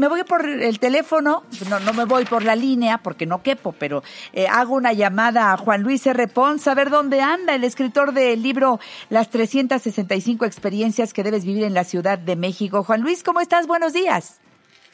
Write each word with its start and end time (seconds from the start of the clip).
me 0.00 0.08
voy 0.08 0.24
por 0.24 0.44
el 0.48 0.80
teléfono, 0.80 1.44
no, 1.68 1.78
no 1.80 1.92
me 1.92 2.06
voy 2.06 2.24
por 2.24 2.42
la 2.42 2.56
línea 2.56 2.98
porque 2.98 3.26
no 3.26 3.42
quepo, 3.42 3.72
pero 3.78 4.02
eh, 4.32 4.46
hago 4.48 4.74
una 4.74 4.94
llamada 4.94 5.52
a 5.52 5.56
Juan 5.58 5.82
Luis 5.82 6.06
R. 6.06 6.26
Pons 6.26 6.66
a 6.66 6.74
ver 6.74 6.88
dónde 6.88 7.20
anda 7.20 7.54
el 7.54 7.64
escritor 7.64 8.12
del 8.12 8.42
libro 8.42 8.80
Las 9.10 9.30
365 9.30 10.46
experiencias 10.46 11.12
que 11.12 11.22
debes 11.22 11.44
vivir 11.44 11.64
en 11.64 11.74
la 11.74 11.84
Ciudad 11.84 12.18
de 12.18 12.34
México. 12.34 12.82
Juan 12.82 13.02
Luis, 13.02 13.22
¿cómo 13.22 13.40
estás? 13.40 13.66
Buenos 13.66 13.92
días. 13.92 14.40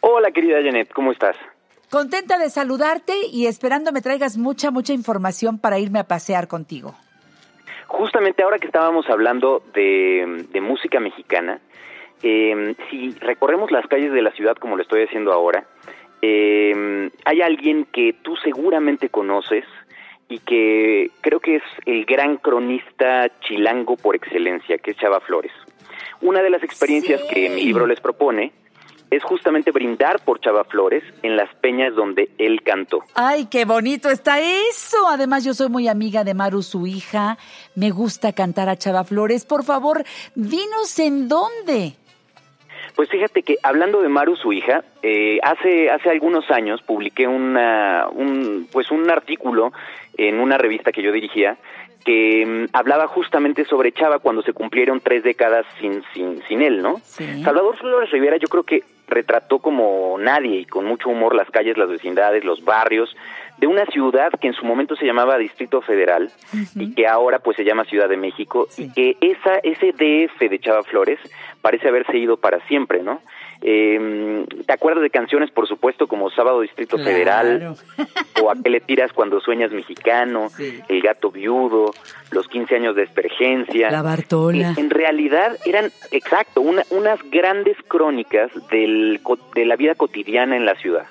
Hola, 0.01 0.33
querida 0.33 0.59
Janet, 0.63 0.93
¿cómo 0.93 1.13
estás? 1.13 1.37
Contenta 1.89 2.37
de 2.39 2.51
saludarte 2.51 3.15
y 3.31 3.47
esperando 3.47 3.93
me 3.93 4.03
traigas 4.03 4.37
mucha, 4.37 4.73
mucha 4.73 4.93
información 4.93 5.59
para 5.59 5.79
irme 5.79 6.01
a 6.01 6.05
pasear 6.05 6.49
contigo. 6.49 6.97
Justamente 7.87 8.43
ahora 8.43 8.59
que 8.59 8.67
estábamos 8.67 9.09
hablando 9.09 9.63
de, 9.73 10.45
música 10.61 10.99
mexicana, 10.99 11.61
eh, 12.23 12.75
si 12.91 13.11
recorremos 13.21 13.71
las 13.71 13.87
calles 13.87 14.13
de 14.13 14.23
la 14.23 14.33
ciudad 14.33 14.57
como 14.57 14.77
lo 14.77 14.83
estoy 14.83 15.03
haciendo 15.03 15.33
ahora, 15.33 15.67
eh, 16.23 17.11
hay 17.25 17.43
alguien 17.43 17.87
que 17.93 18.15
tú 18.23 18.37
seguramente 18.37 19.09
conoces 19.09 19.65
y 20.29 20.39
que 20.41 21.11
creo 21.21 21.41
que 21.41 21.57
es 21.57 21.63
el 21.85 22.05
gran 22.05 22.37
cronista 22.39 23.31
chilango 23.41 23.97
por 23.97 24.17
excelencia, 24.17 24.79
que 24.79 24.93
es 24.93 24.97
Chava 24.97 25.21
Flores. 25.21 25.53
Una 26.21 26.43
de 26.43 26.51
las 26.51 26.63
experiencias 26.63 27.23
que 27.33 27.49
mi 27.51 27.63
libro 27.63 27.87
les 27.87 28.01
propone 28.01 28.53
es 29.11 29.23
justamente 29.23 29.71
brindar 29.71 30.25
por 30.25 30.41
Chava 30.41 30.65
Flores 30.65 31.05
en 31.23 31.37
las 31.37 31.55
peñas 31.57 31.95
donde 31.95 32.31
él 32.39 32.63
cantó. 32.63 33.01
Ay, 33.15 33.47
qué 33.47 33.65
bonito 33.65 34.11
está 34.11 34.41
eso. 34.41 35.09
Además, 35.09 35.45
yo 35.45 35.55
soy 35.55 35.69
muy 35.69 35.87
amiga 35.87 36.25
de 36.25 36.35
Maru, 36.35 36.63
su 36.63 36.87
hija. 36.87 37.39
Me 37.75 37.91
gusta 37.91 38.33
cantar 38.33 38.69
a 38.69 38.77
Chava 38.77 39.05
Flores. 39.05 39.45
Por 39.45 39.65
favor, 39.65 40.05
dinos 40.35 40.99
en 40.99 41.29
dónde. 41.29 41.95
Pues 42.97 43.11
fíjate 43.11 43.43
que 43.43 43.59
hablando 43.63 44.01
de 44.01 44.09
Maru, 44.09 44.37
su 44.37 44.55
hija, 44.55 44.83
eh, 45.03 45.39
hace 45.43 45.91
hace 45.91 46.09
algunos 46.09 46.51
años 46.51 46.81
publiqué 46.83 47.29
una, 47.29 48.09
un 48.11 48.67
pues 48.73 48.91
un 48.91 49.09
artículo 49.11 49.73
en 50.17 50.41
una 50.41 50.57
revista 50.57 50.93
que 50.93 51.03
yo 51.03 51.13
dirigía 51.13 51.59
que 52.07 52.47
mm, 52.47 52.75
hablaba 52.75 53.07
justamente 53.09 53.65
sobre 53.67 53.93
Chava 53.93 54.21
cuando 54.21 54.41
se 54.41 54.55
cumplieron 54.55 55.01
tres 55.01 55.25
décadas 55.25 55.67
sin, 55.79 56.03
sin, 56.15 56.43
sin 56.49 56.63
él, 56.63 56.81
¿no? 56.81 57.01
Salvador 57.01 57.77
Flores 57.77 58.11
Rivera 58.11 58.37
yo 58.39 58.49
creo 58.49 58.63
que 58.63 58.83
retrató 59.07 59.61
como 59.61 60.17
nadie 60.19 60.61
y 60.61 60.65
con 60.65 60.85
mucho 60.85 61.09
humor 61.09 61.35
las 61.35 61.51
calles, 61.51 61.79
las 61.79 61.89
vecindades, 61.89 62.45
los 62.45 62.65
barrios 62.65 63.17
de 63.59 63.67
una 63.67 63.87
ciudad 63.87 64.31
que 64.41 64.49
en 64.49 64.53
su 64.53 64.65
momento 64.65 64.97
se 64.97 65.07
llamaba 65.07 65.39
Distrito 65.39 65.81
Federal 65.81 66.31
y 66.75 66.95
que 66.95 67.07
ahora 67.07 67.39
pues 67.39 67.57
se 67.57 67.65
llama 67.65 67.85
Ciudad 67.85 68.09
de 68.09 68.17
México 68.17 68.69
y 68.77 68.93
que 68.93 69.17
esa 69.21 69.57
ese 69.63 69.93
DF 69.93 70.51
de 70.51 70.59
Chava 70.59 70.83
Flores 70.83 71.19
parece 71.63 71.89
haberse 71.89 72.19
ido 72.19 72.37
para 72.37 72.61
siempre, 72.67 73.03
¿no? 73.03 73.21
Eh, 73.63 74.45
¿Te 74.67 74.73
acuerdas 74.73 75.03
de 75.03 75.11
canciones, 75.11 75.51
por 75.51 75.67
supuesto, 75.67 76.07
como 76.07 76.31
Sábado 76.31 76.61
Distrito 76.61 76.99
Federal? 76.99 77.77
o 78.43 78.51
A 78.51 78.55
qué 78.63 78.71
le 78.71 78.81
tiras 78.81 79.13
cuando 79.13 79.41
sueñas 79.41 79.73
mexicano? 79.73 80.49
El 80.89 81.01
gato 81.01 81.31
viudo, 81.31 81.93
Los 82.31 82.49
15 82.49 82.77
años 82.77 82.97
de 82.97 83.03
espergencia. 83.03 83.91
La 83.91 84.03
Bartola. 84.03 84.75
En, 84.77 84.91
realidad 84.91 85.57
eran, 85.65 85.91
exacto, 86.11 86.61
unas 86.61 87.19
grandes 87.31 87.77
crónicas 87.89 88.51
del, 88.71 89.21
de 89.55 89.65
la 89.65 89.77
vida 89.77 89.95
cotidiana 89.95 90.57
en 90.57 90.67
la 90.67 90.75
ciudad. 90.77 91.07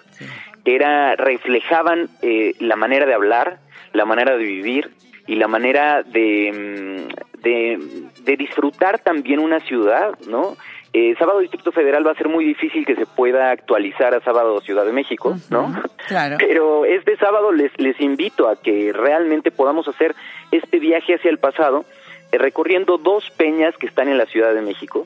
Era, 0.63 1.15
reflejaban 1.15 2.09
eh, 2.21 2.53
la 2.59 2.75
manera 2.75 3.05
de 3.05 3.13
hablar, 3.13 3.59
la 3.93 4.05
manera 4.05 4.37
de 4.37 4.43
vivir 4.43 4.91
y 5.27 5.35
la 5.35 5.47
manera 5.47 6.03
de, 6.03 6.51
mm, 6.51 7.41
de, 7.41 7.79
de 8.23 8.37
disfrutar 8.37 8.99
también 8.99 9.39
una 9.39 9.59
ciudad, 9.59 10.17
¿no? 10.27 10.55
Eh, 10.97 11.13
sábado 11.19 11.39
Distrito 11.39 11.73
Federal 11.73 12.07
va 12.07 12.11
a 12.11 12.15
ser 12.15 12.29
muy 12.29 12.45
difícil 12.45 12.85
que 12.85 12.95
se 12.95 13.05
pueda 13.05 13.51
actualizar 13.51 14.15
a 14.15 14.21
sábado 14.21 14.61
Ciudad 14.61 14.85
de 14.85 14.93
México, 14.93 15.35
¿no? 15.49 15.75
Claro. 16.07 16.37
Pero 16.39 16.85
este 16.85 17.17
sábado 17.17 17.51
les, 17.51 17.77
les 17.77 17.99
invito 17.99 18.47
a 18.47 18.55
que 18.55 18.93
realmente 18.93 19.51
podamos 19.51 19.89
hacer 19.89 20.15
este 20.51 20.79
viaje 20.79 21.15
hacia 21.15 21.29
el 21.29 21.37
pasado, 21.37 21.83
eh, 22.31 22.37
recorriendo 22.37 22.97
dos 22.97 23.29
peñas 23.31 23.75
que 23.75 23.87
están 23.87 24.07
en 24.07 24.17
la 24.17 24.25
Ciudad 24.25 24.53
de 24.53 24.61
México, 24.61 25.05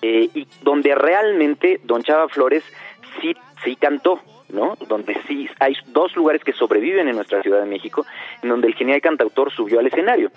eh, 0.00 0.30
y 0.32 0.48
donde 0.62 0.94
realmente 0.94 1.80
Don 1.84 2.02
Chava 2.02 2.30
Flores 2.30 2.64
sí, 3.20 3.36
sí 3.62 3.76
cantó, 3.76 4.22
¿no? 4.50 4.76
Donde 4.88 5.16
sí 5.26 5.48
hay 5.58 5.74
dos 5.88 6.14
lugares 6.16 6.42
que 6.42 6.52
sobreviven 6.52 7.08
en 7.08 7.16
nuestra 7.16 7.42
Ciudad 7.42 7.60
de 7.60 7.66
México, 7.66 8.06
en 8.42 8.48
donde 8.48 8.68
el 8.68 8.74
genial 8.74 9.00
cantautor 9.00 9.52
subió 9.52 9.80
al 9.80 9.86
escenario. 9.86 10.30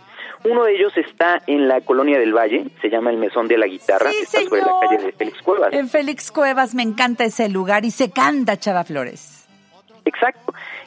Uno 0.43 0.63
de 0.63 0.75
ellos 0.75 0.95
está 0.97 1.41
en 1.47 1.67
la 1.67 1.81
colonia 1.81 2.19
del 2.19 2.33
Valle, 2.33 2.65
se 2.81 2.89
llama 2.89 3.11
el 3.11 3.17
Mesón 3.17 3.47
de 3.47 3.57
la 3.57 3.67
Guitarra, 3.67 4.09
que 4.09 4.21
está 4.21 4.41
sobre 4.41 4.61
la 4.61 4.79
calle 4.81 5.05
de 5.05 5.11
Félix 5.11 5.41
Cuevas. 5.41 5.73
En 5.73 5.87
Félix 5.89 6.31
Cuevas 6.31 6.75
me 6.75 6.83
encanta 6.83 7.23
ese 7.23 7.49
lugar 7.49 7.85
y 7.85 7.91
se 7.91 8.11
canta 8.11 8.57
Chava 8.57 8.83
Flores. 8.83 9.40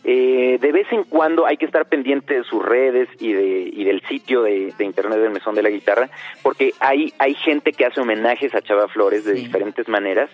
Eh, 0.06 0.58
de 0.60 0.72
vez 0.72 0.86
en 0.92 1.04
cuando 1.04 1.46
hay 1.46 1.56
que 1.56 1.64
estar 1.64 1.86
pendiente 1.86 2.34
de 2.34 2.44
sus 2.44 2.62
redes 2.62 3.08
y, 3.18 3.32
de, 3.32 3.70
y 3.72 3.84
del 3.84 4.02
sitio 4.02 4.42
de, 4.42 4.74
internet 4.78 5.18
del 5.18 5.30
Mesón 5.30 5.54
de 5.54 5.62
la 5.62 5.70
Guitarra, 5.70 6.10
porque 6.42 6.74
hay, 6.78 7.14
hay 7.18 7.34
gente 7.34 7.72
que 7.72 7.86
hace 7.86 8.02
homenajes 8.02 8.54
a 8.54 8.60
Chava 8.60 8.86
Flores 8.88 9.24
de 9.24 9.32
diferentes 9.32 9.88
maneras 9.88 10.28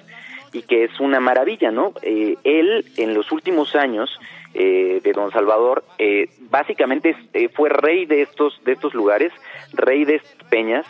y 0.53 0.63
que 0.63 0.85
es 0.85 0.99
una 0.99 1.21
maravilla, 1.21 1.71
¿no? 1.71 1.93
Eh, 2.03 2.37
él 2.43 2.85
en 2.97 3.15
los 3.15 3.31
últimos 3.31 3.77
años 3.77 4.11
eh, 4.55 5.01
de 5.03 5.13
Don 5.13 5.31
Salvador 5.31 5.85
eh, 5.99 6.29
básicamente 6.51 7.15
fue 7.55 7.69
rey 7.69 8.07
de 8.07 8.23
estos 8.23 8.61
de 8.65 8.73
estos 8.73 8.95
lugares, 8.95 9.33
rey 9.73 10.05
de 10.05 10.21
peñas, 10.49 10.87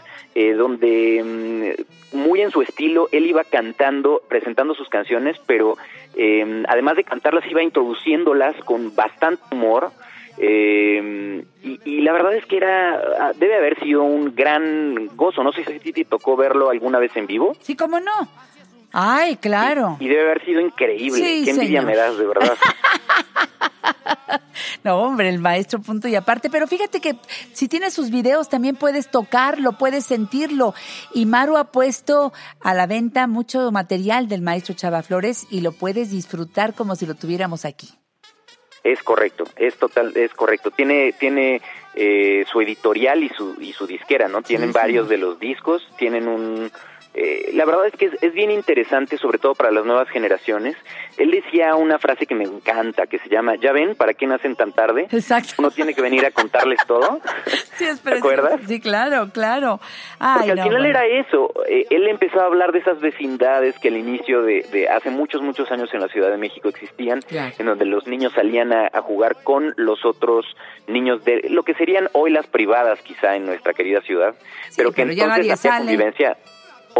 donde 0.56 1.76
mm, 2.12 2.16
muy 2.16 2.40
en 2.40 2.50
su 2.50 2.62
estilo 2.62 3.08
él 3.12 3.26
iba 3.26 3.44
cantando, 3.44 4.22
presentando 4.28 4.74
sus 4.74 4.88
canciones, 4.88 5.36
pero 5.46 5.76
además 6.68 6.96
de 6.96 7.04
cantarlas 7.04 7.44
iba 7.50 7.62
introduciéndolas 7.62 8.56
con 8.64 8.94
bastante 8.94 9.42
humor. 9.52 9.90
y, 10.38 11.80
y, 11.84 12.00
la 12.00 12.12
verdad 12.12 12.34
es 12.34 12.46
que 12.46 12.56
era 12.56 12.94
ah, 13.18 13.32
debe 13.36 13.56
haber 13.56 13.78
sido 13.80 14.02
un 14.04 14.34
gran 14.34 15.08
gozo. 15.16 15.42
No 15.42 15.52
sé 15.52 15.64
si 15.80 15.92
te 15.92 16.04
tocó 16.04 16.36
verlo 16.36 16.70
alguna 16.70 16.98
vez 16.98 17.14
en 17.16 17.26
vivo. 17.26 17.54
Sí, 17.60 17.76
cómo 17.76 18.00
no. 18.00 18.28
Ay, 18.92 19.36
claro. 19.36 19.96
Y, 20.00 20.08
debe 20.08 20.22
haber 20.22 20.44
sido 20.44 20.60
increíble. 20.60 21.20
Qué 21.44 21.50
envidia 21.50 21.82
me 21.82 21.96
das, 21.96 22.18
de 22.18 22.26
verdad. 22.26 22.56
no, 24.84 25.02
hombre, 25.02 25.28
el 25.28 25.38
maestro 25.38 25.80
punto 25.80 26.08
y 26.08 26.14
aparte. 26.14 26.50
Pero 26.50 26.66
fíjate 26.66 27.00
que 27.00 27.16
si 27.52 27.68
tienes 27.68 27.92
sus 27.92 28.10
videos 28.10 28.48
también 28.48 28.76
puedes 28.76 29.10
tocarlo, 29.10 29.72
puedes 29.72 30.04
sentirlo. 30.06 30.74
Y 31.14 31.26
Maru 31.26 31.56
ha 31.56 31.64
puesto 31.64 32.32
a 32.60 32.74
la 32.74 32.86
venta 32.86 33.26
mucho 33.26 33.70
material 33.70 34.28
del 34.28 34.42
maestro 34.42 34.74
Chava 34.74 35.02
Flores 35.02 35.46
y 35.50 35.60
lo 35.60 35.72
puedes 35.72 36.10
disfrutar 36.10 36.74
como 36.74 36.96
si 36.96 37.06
lo 37.06 37.14
tuviéramos 37.14 37.64
aquí. 37.64 37.88
Es 38.82 39.02
correcto, 39.02 39.44
es 39.56 39.76
total, 39.76 40.16
es 40.16 40.32
correcto. 40.32 40.70
Tiene, 40.70 41.12
tiene 41.12 41.60
eh, 41.94 42.46
su 42.50 42.62
editorial 42.62 43.22
y 43.22 43.28
su, 43.28 43.56
y 43.60 43.74
su 43.74 43.86
disquera, 43.86 44.28
¿no? 44.28 44.40
Tienen 44.40 44.72
varios 44.72 45.08
de 45.10 45.18
los 45.18 45.38
discos, 45.38 45.86
tienen 45.98 46.28
un, 46.28 46.72
eh, 47.12 47.50
la 47.54 47.64
verdad 47.64 47.86
es 47.86 47.94
que 47.94 48.10
es, 48.20 48.32
bien 48.32 48.52
interesante, 48.52 49.18
sobre 49.18 49.38
todo 49.38 49.54
para 49.54 49.70
las 49.72 49.84
nuevas 49.84 50.08
generaciones. 50.08 50.76
Él 51.16 51.32
decía 51.32 51.74
una 51.74 51.98
frase 51.98 52.26
que 52.26 52.36
me 52.36 52.44
encanta, 52.44 53.06
que 53.06 53.18
se 53.18 53.28
llama, 53.28 53.56
ya 53.56 53.72
ven, 53.72 53.96
¿para 53.96 54.14
qué 54.14 54.26
nacen 54.26 54.54
tan 54.54 54.72
tarde? 54.72 55.08
Exacto. 55.10 55.54
Uno 55.58 55.70
tiene 55.70 55.92
que 55.92 56.02
venir 56.02 56.24
a 56.24 56.30
contarles 56.30 56.80
todo. 56.86 57.20
Sí, 57.80 57.86
es 57.86 58.02
¿Te 58.02 58.12
acuerdas? 58.12 58.60
Sí, 58.66 58.78
claro, 58.78 59.30
claro. 59.32 59.80
Porque 60.18 60.50
al 60.50 60.62
final 60.62 60.84
era 60.84 61.06
eso. 61.06 61.50
Eh, 61.66 61.86
él 61.88 62.06
empezó 62.08 62.40
a 62.40 62.44
hablar 62.44 62.72
de 62.72 62.80
esas 62.80 63.00
vecindades 63.00 63.78
que 63.78 63.88
al 63.88 63.96
inicio 63.96 64.42
de, 64.42 64.86
hace 64.88 65.08
muchos, 65.08 65.40
muchos 65.40 65.70
años 65.70 65.88
en 65.94 66.00
la 66.00 66.08
Ciudad 66.08 66.30
de 66.30 66.36
México 66.36 66.68
existían, 66.68 67.20
en 67.30 67.66
donde 67.66 67.86
los 67.86 68.06
niños 68.06 68.34
salían 68.34 68.74
a, 68.74 68.90
jugar 69.00 69.36
con 69.42 69.72
los 69.78 70.04
otros 70.04 70.44
niños 70.88 71.24
de 71.24 71.46
lo 71.48 71.62
que 71.62 71.72
serían 71.72 72.08
hoy 72.12 72.30
las 72.30 72.46
privadas 72.46 73.00
quizá 73.00 73.34
en 73.34 73.46
nuestra 73.46 73.72
querida 73.72 74.02
ciudad, 74.02 74.34
pero 74.76 74.92
que 74.92 75.02
entonces 75.02 75.50
hacía 75.50 75.78
convivencia 75.78 76.36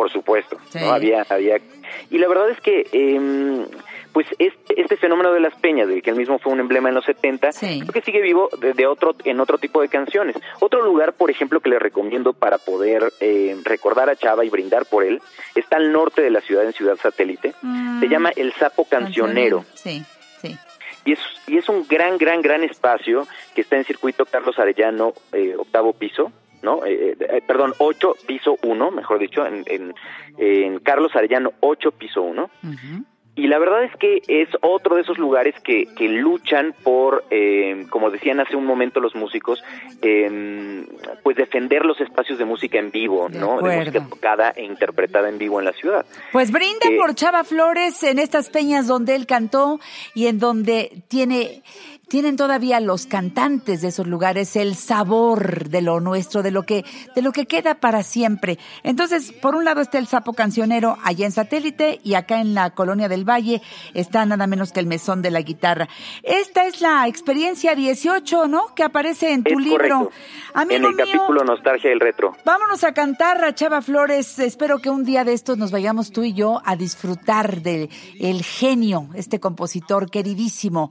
por 0.00 0.10
supuesto, 0.10 0.56
¿no? 0.80 0.92
Había, 0.92 1.26
había... 1.28 1.60
Y 2.08 2.16
la 2.16 2.26
verdad 2.26 2.48
es 2.48 2.58
que, 2.62 2.86
eh, 2.90 3.66
pues 4.14 4.26
este, 4.38 4.80
este, 4.80 4.96
fenómeno 4.96 5.30
de 5.30 5.40
las 5.40 5.54
peñas, 5.56 5.88
de 5.88 6.00
que 6.00 6.08
él 6.08 6.16
mismo 6.16 6.38
fue 6.38 6.54
un 6.54 6.60
emblema 6.60 6.88
en 6.88 6.94
los 6.94 7.04
70, 7.04 7.50
creo 7.50 7.92
que 7.92 8.00
sigue 8.00 8.22
vivo 8.22 8.48
de, 8.58 8.86
otro, 8.86 9.14
en 9.24 9.40
otro 9.40 9.58
tipo 9.58 9.82
de 9.82 9.90
canciones. 9.90 10.36
Otro 10.60 10.80
lugar, 10.80 11.12
por 11.12 11.30
ejemplo, 11.30 11.60
que 11.60 11.68
le 11.68 11.78
recomiendo 11.78 12.32
para 12.32 12.56
poder 12.56 13.12
eh, 13.20 13.54
recordar 13.62 14.08
a 14.08 14.16
Chava 14.16 14.42
y 14.42 14.48
brindar 14.48 14.86
por 14.86 15.04
él, 15.04 15.20
está 15.54 15.76
al 15.76 15.92
norte 15.92 16.22
de 16.22 16.30
la 16.30 16.40
ciudad, 16.40 16.64
en 16.64 16.72
Ciudad 16.72 16.96
Satélite. 16.96 17.52
Se 17.52 17.66
mm. 17.66 18.08
llama 18.08 18.30
El 18.34 18.54
Sapo 18.54 18.86
Cancionero. 18.86 19.66
Sí, 19.74 20.02
sí. 20.40 20.56
Y 21.04 21.12
es, 21.12 21.18
y 21.46 21.58
es 21.58 21.68
un 21.68 21.86
gran, 21.86 22.16
gran, 22.16 22.40
gran 22.40 22.64
espacio 22.64 23.28
que 23.54 23.60
está 23.60 23.76
en 23.76 23.84
circuito 23.84 24.24
Carlos 24.24 24.58
Arellano, 24.58 25.12
eh, 25.32 25.56
octavo 25.58 25.92
piso. 25.92 26.32
¿No? 26.62 26.84
Eh, 26.84 27.12
eh, 27.12 27.16
eh, 27.20 27.42
perdón, 27.46 27.74
8 27.78 28.14
piso 28.26 28.56
1, 28.62 28.90
mejor 28.90 29.18
dicho, 29.18 29.46
en, 29.46 29.64
en, 29.66 30.78
Carlos 30.80 31.14
Arellano 31.14 31.52
8 31.60 31.92
piso 31.92 32.22
1. 32.22 32.50
y 33.36 33.46
la 33.46 33.58
verdad 33.58 33.84
es 33.84 33.96
que 33.96 34.22
es 34.28 34.48
otro 34.60 34.96
de 34.96 35.02
esos 35.02 35.18
lugares 35.18 35.54
que, 35.62 35.86
que 35.96 36.08
luchan 36.08 36.74
por, 36.82 37.24
eh, 37.30 37.86
como 37.90 38.10
decían 38.10 38.40
hace 38.40 38.56
un 38.56 38.66
momento 38.66 39.00
los 39.00 39.14
músicos, 39.14 39.62
eh, 40.02 40.84
pues 41.22 41.36
defender 41.36 41.84
los 41.84 42.00
espacios 42.00 42.38
de 42.38 42.44
música 42.44 42.78
en 42.78 42.90
vivo, 42.90 43.28
¿no? 43.28 43.60
De 43.60 43.78
música 43.78 44.06
tocada 44.08 44.52
e 44.56 44.64
interpretada 44.64 45.28
en 45.28 45.38
vivo 45.38 45.58
en 45.58 45.66
la 45.66 45.72
ciudad. 45.72 46.04
Pues 46.32 46.50
brinda 46.50 46.88
eh, 46.88 46.96
por 46.96 47.14
Chava 47.14 47.44
Flores 47.44 48.02
en 48.02 48.18
estas 48.18 48.50
peñas 48.50 48.86
donde 48.86 49.14
él 49.14 49.26
cantó 49.26 49.80
y 50.14 50.26
en 50.26 50.38
donde 50.38 51.02
tiene 51.08 51.62
tienen 52.10 52.36
todavía 52.36 52.80
los 52.80 53.06
cantantes 53.06 53.82
de 53.82 53.88
esos 53.88 54.08
lugares 54.08 54.56
el 54.56 54.74
sabor 54.74 55.68
de 55.68 55.80
lo 55.80 56.00
nuestro, 56.00 56.42
de 56.42 56.50
lo 56.50 56.64
que, 56.64 56.84
de 57.14 57.22
lo 57.22 57.30
que 57.30 57.46
queda 57.46 57.76
para 57.76 58.02
siempre. 58.02 58.58
Entonces, 58.82 59.30
por 59.30 59.54
un 59.54 59.64
lado 59.64 59.80
está 59.80 59.98
el 59.98 60.08
sapo 60.08 60.32
cancionero 60.32 60.98
allá 61.04 61.24
en 61.24 61.30
satélite 61.30 62.00
y 62.02 62.14
acá 62.14 62.40
en 62.40 62.52
la 62.52 62.70
colonia 62.70 63.08
del 63.08 63.24
Valle 63.24 63.62
está 63.94 64.26
nada 64.26 64.48
menos 64.48 64.72
que 64.72 64.80
el 64.80 64.86
mesón 64.86 65.22
de 65.22 65.30
la 65.30 65.42
guitarra. 65.42 65.88
Esta 66.24 66.66
es 66.66 66.80
la 66.80 67.06
experiencia 67.06 67.76
18, 67.76 68.48
¿no? 68.48 68.74
Que 68.74 68.82
aparece 68.82 69.32
en 69.32 69.44
tu 69.44 69.60
libro. 69.60 70.10
Amigo 70.52 70.88
en 70.88 70.98
el 70.98 70.99
capítulo 71.04 71.44
Nostalgia 71.44 71.90
del 71.90 72.00
Retro. 72.00 72.32
Vámonos 72.44 72.84
a 72.84 72.92
cantar 72.92 73.42
a 73.44 73.54
Chava 73.54 73.82
Flores. 73.82 74.38
Espero 74.38 74.78
que 74.78 74.90
un 74.90 75.04
día 75.04 75.24
de 75.24 75.32
estos 75.32 75.56
nos 75.56 75.70
vayamos 75.70 76.12
tú 76.12 76.22
y 76.24 76.34
yo 76.34 76.60
a 76.64 76.76
disfrutar 76.76 77.62
del 77.62 77.88
el 78.20 78.42
genio, 78.42 79.08
este 79.14 79.40
compositor 79.40 80.10
queridísimo 80.10 80.90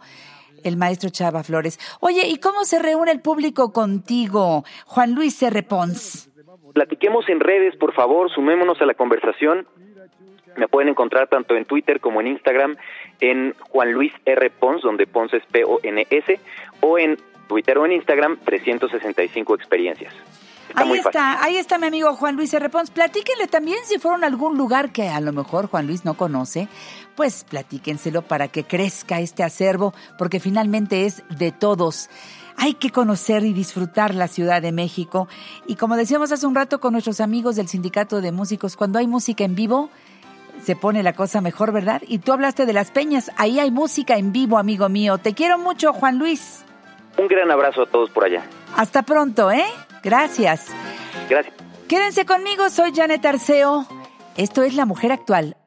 el 0.64 0.78
maestro 0.78 1.10
Chava 1.10 1.44
Flores. 1.44 1.80
Oye, 2.00 2.28
¿y 2.28 2.38
cómo 2.38 2.66
se 2.66 2.80
reúne 2.80 3.12
el 3.12 3.22
público 3.22 3.72
contigo, 3.72 4.64
Juan 4.86 5.14
Luis 5.14 5.42
R. 5.42 5.64
Pons? 5.64 6.30
Platiquemos 6.74 7.28
en 7.30 7.40
redes, 7.40 7.76
por 7.78 7.94
favor, 7.94 8.30
sumémonos 8.32 8.82
a 8.82 8.86
la 8.86 8.94
conversación. 8.94 9.68
Me 10.58 10.68
pueden 10.68 10.90
encontrar 10.90 11.28
tanto 11.28 11.56
en 11.56 11.66
Twitter 11.66 12.00
como 12.00 12.20
en 12.20 12.28
Instagram 12.28 12.76
en 13.22 13.54
Juan 13.70 13.94
Luis 13.94 14.12
R. 14.26 14.50
Pons, 14.50 14.82
donde 14.82 15.08
Pons 15.08 15.34
es 15.34 15.46
P-O-N-S, 15.46 16.40
o 16.82 16.98
en 16.98 17.18
Twitter 17.50 17.78
o 17.78 17.86
en 17.86 17.92
Instagram 17.92 18.38
365 18.46 19.56
experiencias 19.56 20.14
ahí 20.76 20.94
está, 20.98 21.44
ahí 21.44 21.58
está 21.58 21.78
mi 21.78 21.88
amigo 21.88 22.14
Juan 22.16 22.36
Luis 22.36 22.54
R. 22.54 22.70
Pons. 22.70 22.92
Platíquenle 22.92 23.48
también 23.48 23.80
si 23.86 24.00
fueron 24.00 24.24
a 24.24 24.28
algún 24.28 24.58
lugar 24.58 24.92
que 24.92 25.10
a 25.10 25.20
lo 25.20 25.34
mejor 25.34 25.68
Juan 25.68 25.88
Luis 25.88 26.06
no 26.06 26.16
conoce, 26.16 26.68
pues 27.16 27.46
platíquenselo 27.50 28.22
para 28.22 28.48
que 28.48 28.64
crezca 28.64 29.20
este 29.20 29.44
acervo, 29.44 29.94
porque 30.18 30.40
finalmente 30.40 31.06
es 31.06 31.24
de 31.30 31.52
todos. 31.52 32.10
Hay 32.58 32.74
que 32.74 32.92
conocer 32.92 33.44
y 33.44 33.54
disfrutar 33.54 34.14
la 34.14 34.28
Ciudad 34.28 34.62
de 34.62 34.72
México. 34.72 35.28
Y 35.66 35.76
como 35.76 35.96
decíamos 35.96 36.32
hace 36.32 36.46
un 36.46 36.56
rato 36.56 36.80
con 36.80 36.92
nuestros 36.92 37.22
amigos 37.22 37.56
del 37.56 37.70
Sindicato 37.70 38.22
de 38.22 38.32
Músicos, 38.32 38.76
cuando 38.76 39.00
hay 39.00 39.08
música 39.08 39.46
en 39.46 39.56
vivo, 39.56 39.90
se 40.62 40.76
pone 40.76 41.02
la 41.04 41.14
cosa 41.14 41.40
mejor, 41.40 41.72
¿verdad? 41.72 42.02
Y 42.06 42.20
tú 42.20 42.34
hablaste 42.34 42.66
de 42.66 42.74
las 42.74 42.92
peñas, 42.92 43.32
ahí 43.38 43.60
hay 43.60 43.72
música 43.72 44.18
en 44.18 44.34
vivo, 44.34 44.58
amigo 44.58 44.90
mío. 44.90 45.18
Te 45.18 45.34
quiero 45.34 45.58
mucho, 45.58 45.94
Juan 45.94 46.20
Luis. 46.20 46.66
Un 47.18 47.28
gran 47.28 47.52
abrazo 47.52 47.84
a 47.84 47.86
todos 47.86 48.10
por 48.10 48.26
allá. 48.26 48.44
Hasta 48.76 49.02
pronto, 49.04 49.52
¿eh? 49.52 49.66
Gracias. 50.04 50.68
Gracias. 51.30 51.54
Quédense 51.88 52.26
conmigo, 52.26 52.70
soy 52.70 52.94
Janet 52.96 53.26
Arceo. 53.26 53.86
Esto 54.38 54.64
es 54.64 54.76
La 54.76 54.86
Mujer 54.86 55.12
Actual. 55.12 55.58